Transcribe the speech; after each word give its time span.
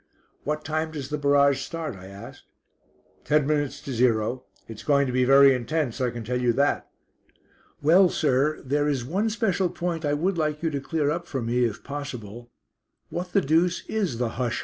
"What 0.45 0.65
time 0.65 0.89
does 0.89 1.09
the 1.11 1.19
barrage 1.19 1.59
start?" 1.61 1.95
I 1.95 2.07
asked. 2.07 2.45
"Ten 3.23 3.45
minutes 3.45 3.79
to 3.81 3.93
zero. 3.93 4.45
It's 4.67 4.81
going 4.81 5.05
to 5.05 5.13
be 5.13 5.25
very 5.25 5.53
intense, 5.53 6.01
I 6.01 6.09
can 6.09 6.23
tell 6.23 6.41
you 6.41 6.53
that." 6.53 6.89
"Well, 7.83 8.09
sir, 8.09 8.59
there 8.65 8.87
is 8.87 9.05
one 9.05 9.29
special 9.29 9.69
point 9.69 10.03
I 10.03 10.15
would 10.15 10.39
like 10.39 10.63
you 10.63 10.71
to 10.71 10.81
clear 10.81 11.11
up 11.11 11.27
for 11.27 11.43
me 11.43 11.65
if 11.65 11.83
possible. 11.83 12.49
What 13.11 13.33
the 13.33 13.41
deuce 13.41 13.85
is 13.85 14.17
the 14.17 14.29
'Hush! 14.29 14.59